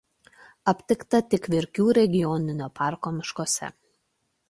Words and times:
Aptikta 0.73 1.19
tik 1.35 1.51
Verkių 1.55 1.87
regioninio 1.99 2.73
parko 2.83 3.15
miškuose. 3.23 3.75